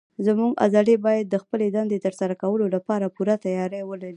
[0.27, 4.09] زموږ عضلې باید د خپلې دندې تر سره کولو لپاره پوره تیاری ولري.